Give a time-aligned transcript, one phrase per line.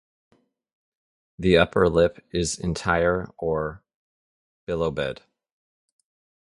[1.37, 3.83] The upper lip is entire or
[4.67, 5.19] bilobed.